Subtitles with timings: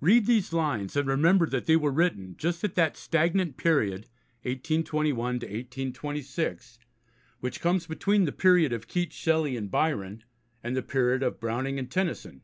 [0.00, 4.02] Read these lines, and remember that they were written just at that stagnant period
[4.42, 6.78] (1821 1826)
[7.40, 10.22] which comes between the period of Keats, Shelley, and Byron,
[10.62, 12.42] and the period of Browning and Tennyson.